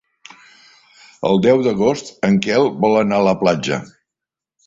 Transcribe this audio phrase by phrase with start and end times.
[1.31, 3.79] El deu d'agost en Quel vol anar a la platja.